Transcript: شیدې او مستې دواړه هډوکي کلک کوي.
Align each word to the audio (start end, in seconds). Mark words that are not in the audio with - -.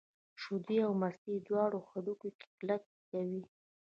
شیدې 0.41 0.77
او 0.85 0.91
مستې 1.01 1.33
دواړه 1.47 1.77
هډوکي 1.89 2.29
کلک 2.57 2.83
کوي. 3.09 3.41